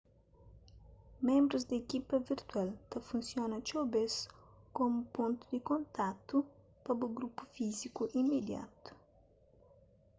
[1.25, 4.13] ménbrus di ekipa virtual ta funsiona txeu bês
[4.75, 6.35] komu pontu di kontatu
[6.83, 8.91] pa bu grupu físiku imidiatu